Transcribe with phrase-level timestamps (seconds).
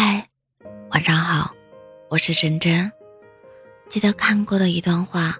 [0.00, 0.24] 嗨，
[0.92, 1.52] 晚上好，
[2.08, 2.88] 我是真真。
[3.88, 5.36] 记得看过的一段话：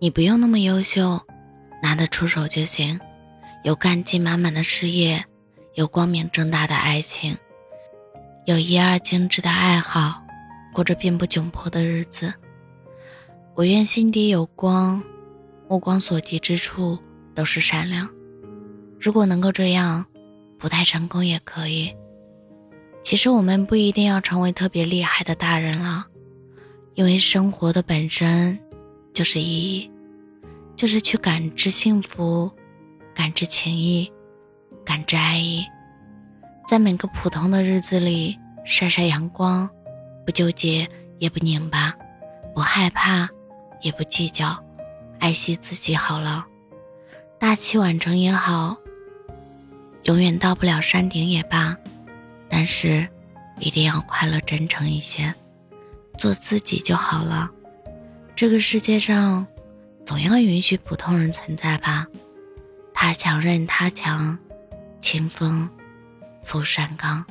[0.00, 1.20] 你不用那么优秀，
[1.82, 2.98] 拿得出手就行。
[3.64, 5.22] 有干劲满满的事业，
[5.74, 7.36] 有光明正大的爱情，
[8.46, 10.22] 有一二精致的爱好，
[10.72, 12.32] 过着并不窘迫的日子。
[13.54, 15.02] 我愿心底有光，
[15.68, 16.98] 目光所及之处
[17.34, 18.08] 都是善良。
[18.98, 20.06] 如果能够这样，
[20.58, 21.94] 不太成功也可以。
[23.06, 26.04] 其实我们不一定要成为特别厉害的大人了，
[26.94, 28.58] 因为生活的本身
[29.14, 29.88] 就是意义，
[30.74, 32.50] 就是去感知幸福，
[33.14, 34.10] 感知情谊，
[34.84, 35.64] 感知爱意，
[36.66, 39.70] 在每个普通的日子里晒晒阳光，
[40.24, 40.88] 不纠结
[41.20, 41.94] 也不拧巴，
[42.52, 43.28] 不害怕
[43.82, 44.60] 也不计较，
[45.20, 46.44] 爱惜自己好了。
[47.38, 48.76] 大器晚成也好，
[50.02, 51.76] 永远到不了山顶也罢。
[52.48, 53.08] 但是，
[53.58, 55.34] 一定要快乐真诚一些，
[56.18, 57.50] 做自己就好了。
[58.34, 59.46] 这个世界上，
[60.04, 62.06] 总要允许普通人存在吧？
[62.92, 64.38] 他强任他强，
[65.00, 65.68] 清风
[66.44, 67.24] 拂山岗。